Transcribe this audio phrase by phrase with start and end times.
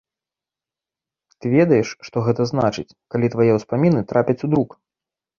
[1.43, 4.69] Ты ведаеш, што гэта значыць, калі твае ўспаміны трапяць у друк.